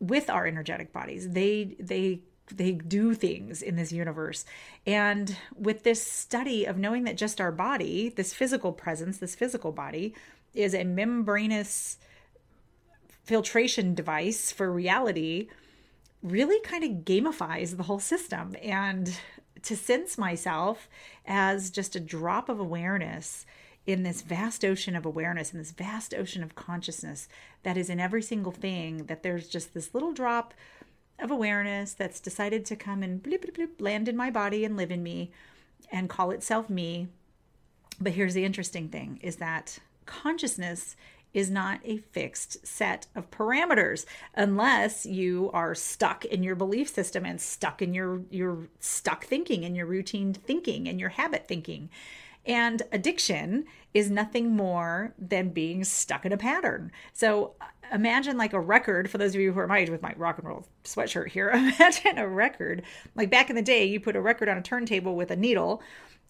with 0.00 0.30
our 0.30 0.46
energetic 0.46 0.92
bodies. 0.92 1.30
They 1.30 1.76
they 1.78 2.20
they 2.50 2.72
do 2.72 3.14
things 3.14 3.60
in 3.60 3.76
this 3.76 3.92
universe. 3.92 4.46
And 4.86 5.36
with 5.54 5.82
this 5.82 6.02
study 6.02 6.64
of 6.64 6.78
knowing 6.78 7.04
that 7.04 7.18
just 7.18 7.42
our 7.42 7.52
body, 7.52 8.08
this 8.08 8.32
physical 8.32 8.72
presence, 8.72 9.18
this 9.18 9.34
physical 9.34 9.70
body, 9.70 10.14
is 10.54 10.74
a 10.74 10.84
membranous 10.84 11.98
filtration 13.24 13.94
device 13.94 14.50
for 14.50 14.72
reality, 14.72 15.48
really 16.22 16.58
kind 16.60 16.82
of 16.84 17.04
gamifies 17.04 17.76
the 17.76 17.82
whole 17.82 18.00
system. 18.00 18.56
And 18.62 19.14
to 19.62 19.76
sense 19.76 20.16
myself 20.16 20.88
as 21.26 21.70
just 21.70 21.96
a 21.96 22.00
drop 22.00 22.48
of 22.48 22.60
awareness 22.60 23.44
in 23.88 24.02
this 24.02 24.20
vast 24.20 24.66
ocean 24.66 24.94
of 24.94 25.06
awareness, 25.06 25.50
in 25.50 25.58
this 25.58 25.72
vast 25.72 26.12
ocean 26.12 26.42
of 26.42 26.54
consciousness 26.54 27.26
that 27.62 27.78
is 27.78 27.88
in 27.88 27.98
every 27.98 28.20
single 28.20 28.52
thing, 28.52 29.06
that 29.06 29.22
there's 29.22 29.48
just 29.48 29.72
this 29.72 29.94
little 29.94 30.12
drop 30.12 30.52
of 31.18 31.30
awareness 31.30 31.94
that's 31.94 32.20
decided 32.20 32.66
to 32.66 32.76
come 32.76 33.02
and 33.02 33.22
bloop, 33.22 33.46
bloop, 33.46 33.56
bloop, 33.56 33.80
land 33.80 34.06
in 34.06 34.14
my 34.14 34.30
body 34.30 34.62
and 34.62 34.76
live 34.76 34.90
in 34.90 35.02
me 35.02 35.30
and 35.90 36.10
call 36.10 36.32
itself 36.32 36.68
me. 36.68 37.08
But 37.98 38.12
here's 38.12 38.34
the 38.34 38.44
interesting 38.44 38.90
thing 38.90 39.20
is 39.22 39.36
that 39.36 39.78
consciousness 40.04 40.94
is 41.32 41.50
not 41.50 41.80
a 41.82 41.96
fixed 41.96 42.66
set 42.66 43.06
of 43.14 43.30
parameters 43.30 44.04
unless 44.34 45.06
you 45.06 45.50
are 45.54 45.74
stuck 45.74 46.26
in 46.26 46.42
your 46.42 46.54
belief 46.54 46.90
system 46.90 47.24
and 47.24 47.40
stuck 47.40 47.80
in 47.80 47.94
your 47.94 48.22
your 48.30 48.68
stuck 48.80 49.24
thinking 49.24 49.64
and 49.64 49.76
your 49.76 49.86
routine 49.86 50.34
thinking 50.34 50.88
and 50.88 51.00
your 51.00 51.10
habit 51.10 51.46
thinking 51.48 51.88
and 52.46 52.82
addiction 52.92 53.64
is 53.94 54.10
nothing 54.10 54.54
more 54.54 55.14
than 55.18 55.50
being 55.50 55.84
stuck 55.84 56.24
in 56.24 56.32
a 56.32 56.36
pattern. 56.36 56.92
So 57.12 57.54
uh, 57.60 57.64
imagine 57.92 58.36
like 58.36 58.52
a 58.52 58.60
record, 58.60 59.10
for 59.10 59.18
those 59.18 59.34
of 59.34 59.40
you 59.40 59.52
who 59.52 59.60
are 59.60 59.66
my 59.66 59.78
age 59.78 59.90
with 59.90 60.02
my 60.02 60.14
rock 60.16 60.38
and 60.38 60.46
roll 60.46 60.66
sweatshirt 60.84 61.28
here, 61.28 61.50
imagine 61.54 62.18
a 62.18 62.28
record. 62.28 62.82
Like 63.14 63.30
back 63.30 63.50
in 63.50 63.56
the 63.56 63.62
day, 63.62 63.84
you 63.84 64.00
put 64.00 64.16
a 64.16 64.20
record 64.20 64.48
on 64.48 64.58
a 64.58 64.62
turntable 64.62 65.16
with 65.16 65.30
a 65.30 65.36
needle. 65.36 65.82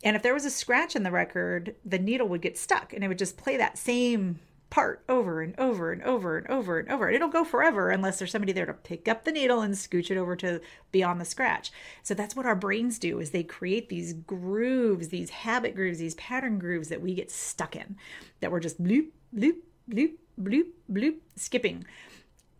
And 0.04 0.14
if 0.14 0.22
there 0.22 0.34
was 0.34 0.44
a 0.44 0.50
scratch 0.50 0.94
in 0.94 1.02
the 1.02 1.10
record, 1.10 1.74
the 1.84 1.98
needle 1.98 2.28
would 2.28 2.42
get 2.42 2.56
stuck 2.56 2.92
and 2.92 3.02
it 3.02 3.08
would 3.08 3.18
just 3.18 3.36
play 3.36 3.56
that 3.56 3.76
same 3.76 4.38
part 4.70 5.02
over 5.08 5.40
and 5.40 5.58
over 5.58 5.92
and 5.92 6.02
over 6.02 6.36
and 6.36 6.46
over 6.48 6.78
and 6.78 6.90
over. 6.90 7.06
And 7.06 7.16
it'll 7.16 7.28
go 7.28 7.44
forever 7.44 7.90
unless 7.90 8.18
there's 8.18 8.30
somebody 8.30 8.52
there 8.52 8.66
to 8.66 8.74
pick 8.74 9.08
up 9.08 9.24
the 9.24 9.32
needle 9.32 9.62
and 9.62 9.74
scooch 9.74 10.10
it 10.10 10.18
over 10.18 10.36
to 10.36 10.60
beyond 10.92 11.20
the 11.20 11.24
scratch. 11.24 11.72
So 12.02 12.14
that's 12.14 12.36
what 12.36 12.46
our 12.46 12.56
brains 12.56 12.98
do 12.98 13.18
is 13.18 13.30
they 13.30 13.42
create 13.42 13.88
these 13.88 14.12
grooves, 14.12 15.08
these 15.08 15.30
habit 15.30 15.74
grooves, 15.74 15.98
these 15.98 16.14
pattern 16.16 16.58
grooves 16.58 16.88
that 16.88 17.00
we 17.00 17.14
get 17.14 17.30
stuck 17.30 17.76
in, 17.76 17.96
that 18.40 18.52
we're 18.52 18.60
just 18.60 18.82
bloop, 18.82 19.08
bloop, 19.34 19.56
bloop, 19.90 20.12
bloop, 20.40 20.66
bloop, 20.90 21.16
skipping. 21.36 21.84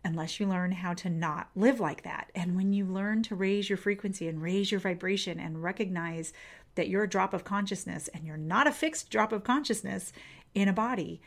Unless 0.03 0.39
you 0.39 0.47
learn 0.47 0.71
how 0.71 0.93
to 0.95 1.09
not 1.09 1.49
live 1.55 1.79
like 1.79 2.03
that. 2.03 2.31
And 2.33 2.55
when 2.55 2.71
you 2.71 2.85
learn 2.85 3.21
to 3.23 3.35
raise 3.35 3.69
your 3.69 3.77
frequency 3.77 4.29
and 4.29 4.41
raise 4.41 4.71
your 4.71 4.79
vibration 4.79 5.39
and 5.39 5.61
recognize 5.61 6.31
that 6.75 6.87
you're 6.87 7.03
a 7.03 7.09
drop 7.09 7.33
of 7.33 7.43
consciousness 7.43 8.07
and 8.13 8.25
you're 8.25 8.37
not 8.37 8.65
a 8.65 8.71
fixed 8.71 9.09
drop 9.09 9.33
of 9.33 9.43
consciousness 9.43 10.13
in 10.55 10.69
a 10.69 10.73
body, 10.73 11.21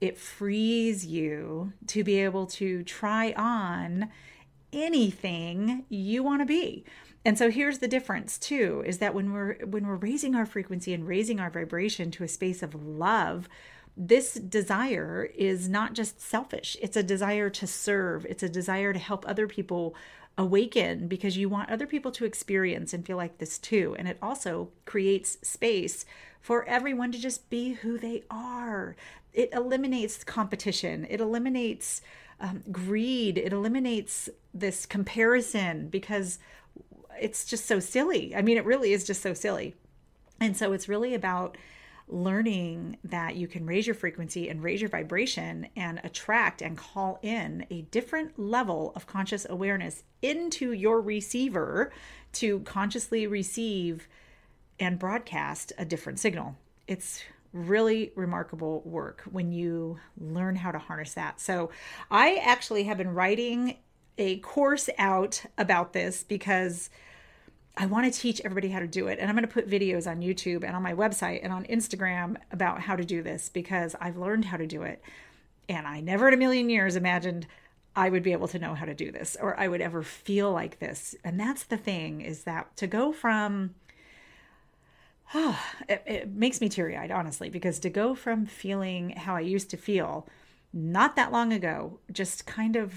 it 0.00 0.16
frees 0.16 1.04
you 1.04 1.72
to 1.88 2.02
be 2.02 2.18
able 2.18 2.46
to 2.46 2.82
try 2.84 3.32
on 3.32 4.10
anything 4.72 5.84
you 5.88 6.22
want 6.22 6.40
to 6.40 6.46
be. 6.46 6.84
And 7.24 7.36
so 7.36 7.50
here's 7.50 7.78
the 7.78 7.88
difference 7.88 8.38
too 8.38 8.82
is 8.86 8.98
that 8.98 9.14
when 9.14 9.32
we're 9.32 9.56
when 9.66 9.86
we're 9.86 9.96
raising 9.96 10.34
our 10.34 10.46
frequency 10.46 10.94
and 10.94 11.06
raising 11.06 11.38
our 11.38 11.50
vibration 11.50 12.10
to 12.12 12.24
a 12.24 12.28
space 12.28 12.62
of 12.62 12.74
love, 12.74 13.48
this 13.96 14.34
desire 14.34 15.28
is 15.34 15.68
not 15.68 15.92
just 15.92 16.20
selfish. 16.20 16.76
It's 16.80 16.96
a 16.96 17.02
desire 17.02 17.50
to 17.50 17.66
serve. 17.66 18.24
It's 18.24 18.42
a 18.42 18.48
desire 18.48 18.92
to 18.92 18.98
help 18.98 19.28
other 19.28 19.46
people 19.46 19.94
awaken 20.38 21.08
because 21.08 21.36
you 21.36 21.48
want 21.50 21.68
other 21.70 21.86
people 21.86 22.10
to 22.12 22.24
experience 22.24 22.94
and 22.94 23.04
feel 23.04 23.18
like 23.18 23.36
this 23.36 23.58
too. 23.58 23.94
And 23.98 24.08
it 24.08 24.16
also 24.22 24.70
creates 24.86 25.36
space 25.42 26.06
for 26.40 26.64
everyone 26.64 27.12
to 27.12 27.18
just 27.18 27.50
be 27.50 27.74
who 27.74 27.98
they 27.98 28.22
are 28.30 28.96
it 29.32 29.50
eliminates 29.52 30.24
competition. 30.24 31.06
It 31.08 31.20
eliminates 31.20 32.02
um, 32.40 32.62
greed. 32.70 33.38
It 33.38 33.52
eliminates 33.52 34.28
this 34.52 34.86
comparison 34.86 35.88
because 35.88 36.38
it's 37.20 37.44
just 37.44 37.66
so 37.66 37.80
silly. 37.80 38.34
I 38.34 38.42
mean 38.42 38.56
it 38.56 38.64
really 38.64 38.92
is 38.92 39.04
just 39.04 39.22
so 39.22 39.34
silly. 39.34 39.74
And 40.40 40.56
so 40.56 40.72
it's 40.72 40.88
really 40.88 41.14
about 41.14 41.56
learning 42.08 42.96
that 43.04 43.36
you 43.36 43.46
can 43.46 43.66
raise 43.66 43.86
your 43.86 43.94
frequency 43.94 44.48
and 44.48 44.62
raise 44.62 44.80
your 44.80 44.90
vibration 44.90 45.68
and 45.76 46.00
attract 46.02 46.60
and 46.60 46.76
call 46.76 47.18
in 47.22 47.64
a 47.70 47.82
different 47.82 48.38
level 48.38 48.92
of 48.96 49.06
conscious 49.06 49.46
awareness 49.48 50.02
into 50.20 50.72
your 50.72 51.00
receiver 51.00 51.92
to 52.32 52.60
consciously 52.60 53.26
receive 53.26 54.08
and 54.80 54.98
broadcast 54.98 55.72
a 55.78 55.84
different 55.84 56.18
signal. 56.18 56.56
It's 56.88 57.22
really 57.52 58.12
remarkable 58.14 58.82
work 58.84 59.22
when 59.30 59.52
you 59.52 59.98
learn 60.18 60.56
how 60.56 60.70
to 60.70 60.78
harness 60.78 61.14
that. 61.14 61.40
So, 61.40 61.70
I 62.10 62.36
actually 62.36 62.84
have 62.84 62.98
been 62.98 63.14
writing 63.14 63.78
a 64.18 64.38
course 64.38 64.90
out 64.98 65.44
about 65.56 65.92
this 65.92 66.22
because 66.22 66.90
I 67.76 67.86
want 67.86 68.12
to 68.12 68.20
teach 68.20 68.40
everybody 68.44 68.68
how 68.68 68.80
to 68.80 68.86
do 68.86 69.08
it. 69.08 69.18
And 69.18 69.28
I'm 69.28 69.34
going 69.34 69.46
to 69.46 69.52
put 69.52 69.68
videos 69.68 70.08
on 70.08 70.20
YouTube 70.20 70.64
and 70.64 70.76
on 70.76 70.82
my 70.82 70.92
website 70.92 71.40
and 71.42 71.52
on 71.52 71.64
Instagram 71.64 72.36
about 72.52 72.80
how 72.80 72.96
to 72.96 73.04
do 73.04 73.22
this 73.22 73.48
because 73.48 73.96
I've 74.00 74.18
learned 74.18 74.44
how 74.44 74.58
to 74.58 74.66
do 74.66 74.82
it. 74.82 75.02
And 75.68 75.86
I 75.86 76.00
never 76.00 76.28
in 76.28 76.34
a 76.34 76.36
million 76.36 76.68
years 76.68 76.96
imagined 76.96 77.46
I 77.96 78.10
would 78.10 78.22
be 78.22 78.32
able 78.32 78.48
to 78.48 78.58
know 78.58 78.74
how 78.74 78.84
to 78.84 78.94
do 78.94 79.10
this 79.10 79.36
or 79.40 79.58
I 79.58 79.68
would 79.68 79.80
ever 79.80 80.02
feel 80.02 80.52
like 80.52 80.78
this. 80.78 81.14
And 81.24 81.40
that's 81.40 81.64
the 81.64 81.76
thing 81.76 82.20
is 82.20 82.44
that 82.44 82.76
to 82.76 82.86
go 82.86 83.12
from 83.12 83.74
it, 85.88 86.02
it 86.06 86.30
makes 86.30 86.60
me 86.60 86.68
teary 86.68 86.96
eyed, 86.96 87.10
honestly, 87.10 87.50
because 87.50 87.78
to 87.80 87.90
go 87.90 88.14
from 88.14 88.46
feeling 88.46 89.10
how 89.10 89.36
I 89.36 89.40
used 89.40 89.70
to 89.70 89.76
feel 89.76 90.28
not 90.72 91.16
that 91.16 91.32
long 91.32 91.52
ago, 91.52 91.98
just 92.12 92.46
kind 92.46 92.76
of 92.76 92.94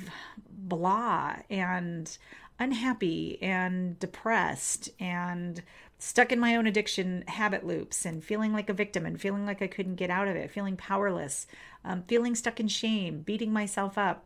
blah 0.49 1.35
and 1.49 2.17
unhappy 2.59 3.41
and 3.41 3.97
depressed 3.99 4.89
and 4.99 5.63
stuck 5.97 6.31
in 6.31 6.39
my 6.39 6.55
own 6.55 6.67
addiction 6.67 7.23
habit 7.27 7.65
loops 7.65 8.05
and 8.05 8.23
feeling 8.23 8.53
like 8.53 8.69
a 8.69 8.73
victim 8.73 9.05
and 9.05 9.19
feeling 9.19 9.45
like 9.45 9.61
I 9.61 9.67
couldn't 9.67 9.95
get 9.95 10.09
out 10.09 10.27
of 10.27 10.35
it, 10.35 10.51
feeling 10.51 10.77
powerless, 10.77 11.47
um, 11.83 12.03
feeling 12.03 12.35
stuck 12.35 12.59
in 12.59 12.67
shame, 12.67 13.21
beating 13.21 13.51
myself 13.51 13.97
up. 13.97 14.25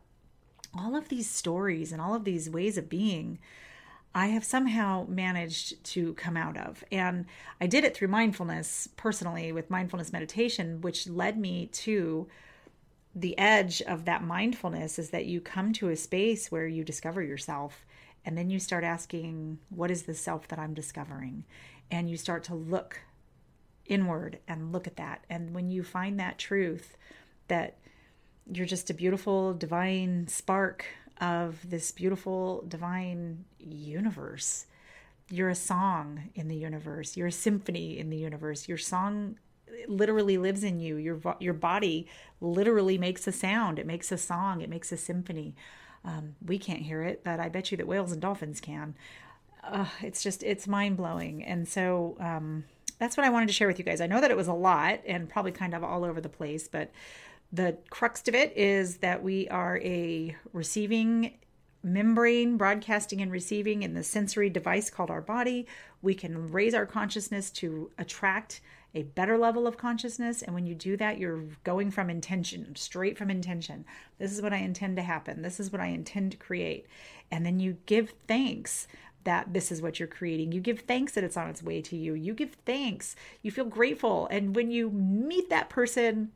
All 0.77 0.95
of 0.95 1.09
these 1.09 1.29
stories 1.29 1.91
and 1.91 2.01
all 2.01 2.13
of 2.13 2.25
these 2.25 2.49
ways 2.49 2.77
of 2.77 2.89
being 2.89 3.39
I 4.15 4.27
have 4.27 4.43
somehow 4.43 5.05
managed 5.07 5.83
to 5.85 6.13
come 6.13 6.37
out 6.37 6.57
of. 6.57 6.83
And 6.91 7.25
I 7.61 7.67
did 7.67 7.83
it 7.83 7.95
through 7.95 8.07
mindfulness 8.07 8.87
personally 8.95 9.51
with 9.51 9.69
mindfulness 9.69 10.11
meditation, 10.11 10.81
which 10.81 11.07
led 11.07 11.37
me 11.37 11.67
to 11.67 12.27
the 13.13 13.37
edge 13.37 13.81
of 13.81 14.05
that 14.05 14.23
mindfulness 14.23 14.99
is 14.99 15.09
that 15.09 15.25
you 15.25 15.41
come 15.41 15.73
to 15.73 15.89
a 15.89 15.95
space 15.95 16.51
where 16.51 16.67
you 16.67 16.83
discover 16.83 17.21
yourself 17.21 17.85
and 18.25 18.37
then 18.37 18.49
you 18.49 18.59
start 18.59 18.83
asking, 18.83 19.59
What 19.69 19.89
is 19.89 20.03
the 20.03 20.13
self 20.13 20.47
that 20.49 20.59
I'm 20.59 20.73
discovering? 20.73 21.45
And 21.89 22.09
you 22.09 22.17
start 22.17 22.43
to 22.45 22.55
look 22.55 23.01
inward 23.85 24.39
and 24.47 24.71
look 24.71 24.85
at 24.85 24.97
that. 24.97 25.23
And 25.29 25.55
when 25.55 25.69
you 25.69 25.83
find 25.83 26.19
that 26.19 26.37
truth 26.37 26.97
that 27.47 27.77
you're 28.51 28.65
just 28.65 28.89
a 28.89 28.93
beautiful 28.93 29.53
divine 29.53 30.27
spark 30.27 30.85
of 31.19 31.69
this 31.69 31.91
beautiful 31.91 32.63
divine 32.67 33.45
universe. 33.59 34.65
You're 35.29 35.49
a 35.49 35.55
song 35.55 36.29
in 36.35 36.47
the 36.47 36.55
universe. 36.55 37.17
You're 37.17 37.27
a 37.27 37.31
symphony 37.31 37.97
in 37.97 38.09
the 38.09 38.17
universe. 38.17 38.67
Your 38.67 38.77
song 38.77 39.37
literally 39.87 40.37
lives 40.37 40.63
in 40.63 40.79
you. 40.79 40.95
Your 40.95 41.19
your 41.39 41.53
body 41.53 42.07
literally 42.39 42.97
makes 42.97 43.27
a 43.27 43.31
sound. 43.31 43.79
It 43.79 43.85
makes 43.85 44.11
a 44.11 44.17
song. 44.17 44.61
It 44.61 44.69
makes 44.69 44.91
a 44.91 44.97
symphony. 44.97 45.55
Um, 46.05 46.35
we 46.45 46.57
can't 46.57 46.81
hear 46.81 47.01
it, 47.03 47.23
but 47.23 47.39
I 47.39 47.49
bet 47.49 47.71
you 47.71 47.77
that 47.77 47.87
whales 47.87 48.11
and 48.11 48.21
dolphins 48.21 48.61
can. 48.61 48.95
Uh, 49.63 49.87
it's 50.01 50.23
just 50.23 50.43
it's 50.43 50.67
mind 50.67 50.95
blowing, 50.97 51.43
and 51.43 51.67
so 51.67 52.15
um, 52.19 52.63
that's 52.99 53.17
what 53.17 53.25
I 53.25 53.29
wanted 53.29 53.47
to 53.47 53.53
share 53.53 53.67
with 53.67 53.79
you 53.79 53.85
guys. 53.85 53.99
I 53.99 54.07
know 54.07 54.21
that 54.21 54.31
it 54.31 54.37
was 54.37 54.47
a 54.47 54.53
lot 54.53 55.01
and 55.05 55.29
probably 55.29 55.51
kind 55.51 55.73
of 55.73 55.83
all 55.83 56.05
over 56.05 56.21
the 56.21 56.29
place, 56.29 56.67
but 56.67 56.91
the 57.51 57.77
crux 57.89 58.27
of 58.27 58.35
it 58.35 58.55
is 58.57 58.97
that 58.97 59.23
we 59.23 59.47
are 59.49 59.79
a 59.83 60.35
receiving 60.53 61.33
membrane 61.83 62.57
broadcasting 62.57 63.21
and 63.21 63.31
receiving 63.31 63.83
in 63.83 63.93
the 63.93 64.03
sensory 64.03 64.49
device 64.49 64.89
called 64.89 65.09
our 65.09 65.21
body. 65.21 65.67
We 66.01 66.13
can 66.13 66.51
raise 66.51 66.73
our 66.73 66.85
consciousness 66.85 67.49
to 67.51 67.91
attract 67.97 68.61
a 68.93 69.03
better 69.03 69.37
level 69.37 69.67
of 69.67 69.77
consciousness. 69.77 70.41
And 70.41 70.55
when 70.55 70.65
you 70.65 70.73
do 70.75 70.97
that, 70.97 71.17
you're 71.17 71.43
going 71.63 71.91
from 71.91 72.09
intention, 72.09 72.75
straight 72.75 73.17
from 73.17 73.29
intention. 73.29 73.85
This 74.17 74.31
is 74.31 74.41
what 74.41 74.53
I 74.53 74.57
intend 74.57 74.97
to 74.97 75.03
happen. 75.03 75.41
This 75.41 75.59
is 75.59 75.71
what 75.71 75.81
I 75.81 75.87
intend 75.87 76.31
to 76.31 76.37
create. 76.37 76.87
And 77.31 77.45
then 77.45 77.59
you 77.59 77.77
give 77.85 78.13
thanks 78.27 78.87
that 79.23 79.53
this 79.53 79.71
is 79.71 79.81
what 79.81 79.99
you're 79.99 80.07
creating. 80.07 80.51
You 80.51 80.61
give 80.61 80.81
thanks 80.81 81.13
that 81.13 81.23
it's 81.23 81.37
on 81.37 81.49
its 81.49 81.61
way 81.61 81.81
to 81.81 81.95
you. 81.97 82.13
You 82.13 82.33
give 82.33 82.55
thanks. 82.65 83.15
You 83.41 83.51
feel 83.51 83.65
grateful. 83.65 84.27
And 84.31 84.55
when 84.55 84.71
you 84.71 84.89
meet 84.89 85.49
that 85.49 85.69
person, 85.69 86.31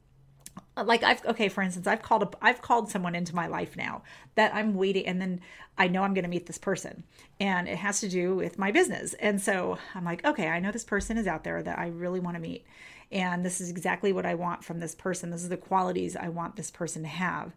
like 0.77 1.03
I've 1.03 1.25
okay 1.25 1.49
for 1.49 1.61
instance 1.61 1.87
I've 1.87 2.01
called 2.01 2.23
a, 2.23 2.29
I've 2.41 2.61
called 2.61 2.89
someone 2.89 3.15
into 3.15 3.35
my 3.35 3.47
life 3.47 3.75
now 3.75 4.03
that 4.35 4.53
I'm 4.53 4.73
waiting 4.73 5.05
and 5.05 5.21
then 5.21 5.41
I 5.77 5.87
know 5.87 6.03
I'm 6.03 6.13
going 6.13 6.23
to 6.23 6.29
meet 6.29 6.45
this 6.45 6.57
person 6.57 7.03
and 7.39 7.67
it 7.67 7.77
has 7.77 7.99
to 8.01 8.09
do 8.09 8.35
with 8.35 8.57
my 8.57 8.71
business. 8.71 9.13
And 9.15 9.41
so 9.41 9.77
I'm 9.93 10.05
like 10.05 10.25
okay 10.25 10.47
I 10.47 10.59
know 10.59 10.71
this 10.71 10.83
person 10.83 11.17
is 11.17 11.27
out 11.27 11.43
there 11.43 11.61
that 11.61 11.77
I 11.77 11.87
really 11.87 12.19
want 12.19 12.35
to 12.35 12.41
meet 12.41 12.65
and 13.11 13.45
this 13.45 13.59
is 13.59 13.69
exactly 13.69 14.13
what 14.13 14.25
I 14.25 14.35
want 14.35 14.63
from 14.63 14.79
this 14.79 14.95
person. 14.95 15.31
This 15.31 15.43
is 15.43 15.49
the 15.49 15.57
qualities 15.57 16.15
I 16.15 16.29
want 16.29 16.55
this 16.55 16.71
person 16.71 17.01
to 17.01 17.09
have. 17.09 17.51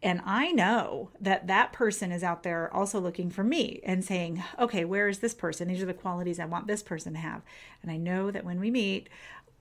And 0.00 0.20
I 0.24 0.52
know 0.52 1.10
that 1.20 1.48
that 1.48 1.72
person 1.72 2.12
is 2.12 2.22
out 2.22 2.44
there 2.44 2.72
also 2.72 3.00
looking 3.00 3.30
for 3.30 3.42
me 3.42 3.80
and 3.82 4.04
saying 4.04 4.44
okay 4.58 4.84
where 4.84 5.08
is 5.08 5.20
this 5.20 5.34
person? 5.34 5.68
These 5.68 5.82
are 5.82 5.86
the 5.86 5.94
qualities 5.94 6.38
I 6.38 6.44
want 6.44 6.66
this 6.66 6.82
person 6.82 7.14
to 7.14 7.18
have. 7.18 7.42
And 7.82 7.90
I 7.90 7.96
know 7.96 8.30
that 8.30 8.44
when 8.44 8.60
we 8.60 8.70
meet 8.70 9.08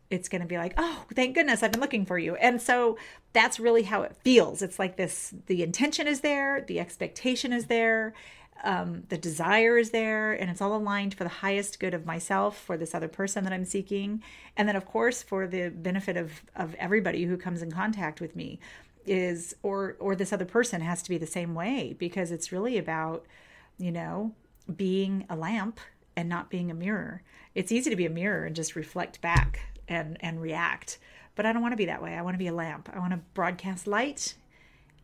it's 0.09 0.29
going 0.29 0.41
to 0.41 0.47
be 0.47 0.57
like, 0.57 0.73
oh, 0.77 1.05
thank 1.13 1.35
goodness 1.35 1.63
I've 1.63 1.71
been 1.71 1.81
looking 1.81 2.05
for 2.05 2.17
you. 2.17 2.35
And 2.35 2.61
so 2.61 2.97
that's 3.33 3.59
really 3.59 3.83
how 3.83 4.03
it 4.03 4.15
feels. 4.23 4.61
It's 4.61 4.79
like 4.79 4.95
this 4.95 5.33
the 5.47 5.63
intention 5.63 6.07
is 6.07 6.21
there, 6.21 6.63
the 6.67 6.79
expectation 6.79 7.51
is 7.51 7.65
there, 7.65 8.13
um, 8.63 9.03
the 9.09 9.17
desire 9.17 9.77
is 9.77 9.91
there, 9.91 10.33
and 10.33 10.49
it's 10.49 10.61
all 10.61 10.75
aligned 10.75 11.13
for 11.13 11.23
the 11.23 11.29
highest 11.29 11.79
good 11.79 11.93
of 11.93 12.05
myself, 12.05 12.57
for 12.57 12.77
this 12.77 12.95
other 12.95 13.07
person 13.07 13.43
that 13.43 13.53
I'm 13.53 13.65
seeking. 13.65 14.23
And 14.55 14.67
then, 14.67 14.75
of 14.75 14.85
course, 14.85 15.21
for 15.21 15.47
the 15.47 15.69
benefit 15.69 16.17
of, 16.17 16.41
of 16.55 16.73
everybody 16.75 17.25
who 17.25 17.37
comes 17.37 17.61
in 17.61 17.71
contact 17.71 18.19
with 18.19 18.35
me 18.35 18.59
is 19.05 19.55
or 19.63 19.95
or 19.99 20.15
this 20.15 20.33
other 20.33 20.45
person 20.45 20.81
has 20.81 21.01
to 21.01 21.09
be 21.09 21.17
the 21.17 21.25
same 21.25 21.55
way 21.55 21.95
because 21.97 22.29
it's 22.29 22.51
really 22.51 22.77
about 22.77 23.25
you 23.77 23.91
know 23.91 24.33
being 24.75 25.25
a 25.29 25.35
lamp 25.35 25.79
and 26.17 26.27
not 26.27 26.49
being 26.49 26.69
a 26.69 26.73
mirror 26.73 27.23
it's 27.55 27.71
easy 27.71 27.89
to 27.89 27.95
be 27.95 28.05
a 28.05 28.09
mirror 28.09 28.45
and 28.45 28.53
just 28.53 28.75
reflect 28.75 29.21
back 29.21 29.61
and 29.87 30.17
and 30.21 30.41
react. 30.41 30.97
But 31.35 31.45
i 31.45 31.53
don't 31.53 31.61
want 31.61 31.73
to 31.73 31.77
be 31.77 31.85
that 31.85 32.01
way. 32.01 32.15
I 32.15 32.21
want 32.21 32.33
to 32.33 32.39
be 32.39 32.47
a 32.47 32.53
lamp. 32.53 32.89
I 32.93 32.99
want 32.99 33.11
to 33.11 33.19
broadcast 33.33 33.87
light. 33.87 34.35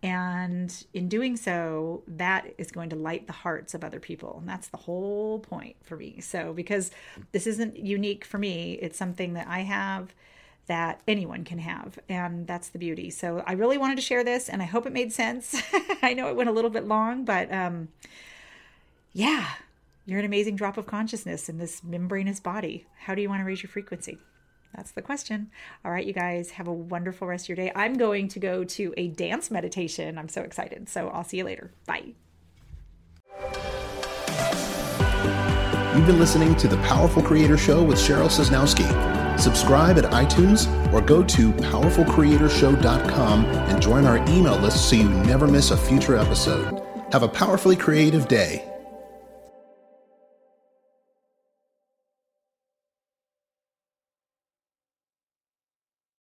And 0.01 0.85
in 0.93 1.07
doing 1.07 1.37
so 1.37 2.03
that 2.07 2.53
is 2.57 2.71
going 2.71 2.89
to 2.89 2.95
light 2.97 3.25
the 3.25 3.33
hearts 3.33 3.73
of 3.73 3.85
other 3.85 4.01
people. 4.01 4.39
And 4.39 4.49
that's 4.49 4.67
the 4.67 4.77
whole 4.77 5.39
point 5.39 5.77
for 5.81 5.95
me. 5.95 6.19
So 6.19 6.51
because 6.51 6.91
this 7.31 7.47
isn't 7.47 7.77
unique 7.77 8.25
for 8.25 8.37
me. 8.37 8.73
It's 8.81 8.97
something 8.97 9.33
that 9.33 9.47
i 9.47 9.59
have 9.59 10.13
that 10.65 11.01
anyone 11.07 11.43
can 11.43 11.59
have. 11.59 11.99
And 12.09 12.47
that's 12.47 12.69
the 12.69 12.79
beauty. 12.79 13.11
So 13.11 13.43
i 13.47 13.53
really 13.53 13.77
wanted 13.77 13.95
to 13.95 14.01
share 14.01 14.23
this 14.23 14.49
and 14.49 14.61
i 14.61 14.65
hope 14.65 14.85
it 14.85 14.93
made 14.93 15.13
sense. 15.13 15.61
I 16.01 16.13
know 16.13 16.27
it 16.27 16.35
went 16.35 16.49
a 16.49 16.53
little 16.53 16.71
bit 16.71 16.85
long 16.85 17.23
but 17.23 17.51
um 17.53 17.89
yeah. 19.13 19.47
You're 20.05 20.19
an 20.19 20.25
amazing 20.25 20.57
drop 20.57 20.77
of 20.77 20.85
consciousness 20.85 21.47
in 21.47 21.59
this 21.59 21.81
membranous 21.81 22.41
body. 22.41 22.87
How 22.97 23.15
do 23.15 23.21
you 23.21 23.29
want 23.29 23.39
to 23.39 23.45
raise 23.45 23.63
your 23.63 23.69
frequency 23.69 24.17
that's 24.75 24.92
the 24.92 25.01
question. 25.01 25.51
All 25.83 25.92
right, 25.92 26.05
you 26.05 26.14
guys 26.14 26.51
have 26.51 26.68
a 26.68 26.74
wonderful 26.74 27.27
rest 27.27 27.46
of 27.46 27.50
your 27.50 27.55
day. 27.55 27.72
I'm 27.75 27.96
going 27.96 28.27
to 28.29 28.40
go 28.40 28.64
to 28.64 28.94
a 28.98 29.07
dance 29.09 29.51
meditation. 29.51 30.18
I'm 30.18 30.29
so 30.29 30.42
excited. 30.42 30.90
So 30.90 31.09
I'll 31.09 31.24
see 31.24 31.38
you 31.38 31.44
later. 31.44 31.72
Bye. 31.86 32.14
You've 35.96 36.07
been 36.07 36.20
listening 36.20 36.55
to 36.55 36.68
the 36.68 36.77
Powerful 36.77 37.22
Creator 37.22 37.57
Show 37.57 37.83
with 37.83 38.00
Cheryl 38.00 38.27
Sosnowski. 38.27 39.40
Subscribe 39.40 39.98
at 40.00 40.05
iTunes 40.05 40.68
or 40.92 41.01
go 41.01 41.24
to 41.24 41.51
powerfulcreatorshow.com 41.51 43.46
and 43.46 43.81
join 43.81 44.05
our 44.05 44.18
email 44.29 44.57
list 44.57 44.90
so 44.90 44.96
you 44.96 45.07
never 45.09 45.48
miss 45.48 45.70
a 45.72 45.77
future 45.77 46.18
episode. 46.18 46.81
Have 47.12 47.22
a 47.22 47.27
powerfully 47.27 47.75
creative 47.75 48.27
day. 48.27 48.73